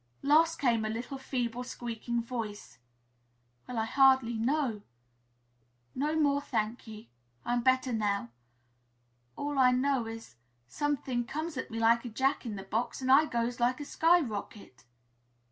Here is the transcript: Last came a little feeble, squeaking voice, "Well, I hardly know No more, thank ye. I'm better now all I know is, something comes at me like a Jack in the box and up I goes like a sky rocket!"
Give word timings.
Last 0.23 0.57
came 0.57 0.83
a 0.83 0.89
little 0.89 1.19
feeble, 1.19 1.63
squeaking 1.63 2.23
voice, 2.23 2.79
"Well, 3.67 3.77
I 3.77 3.85
hardly 3.85 4.33
know 4.33 4.81
No 5.93 6.15
more, 6.15 6.41
thank 6.41 6.87
ye. 6.87 7.07
I'm 7.45 7.61
better 7.61 7.93
now 7.93 8.29
all 9.35 9.59
I 9.59 9.69
know 9.69 10.07
is, 10.07 10.37
something 10.67 11.25
comes 11.27 11.55
at 11.55 11.69
me 11.69 11.77
like 11.77 12.03
a 12.03 12.09
Jack 12.09 12.47
in 12.47 12.55
the 12.55 12.63
box 12.63 12.99
and 13.03 13.11
up 13.11 13.21
I 13.21 13.25
goes 13.27 13.59
like 13.59 13.79
a 13.79 13.85
sky 13.85 14.21
rocket!" 14.21 14.85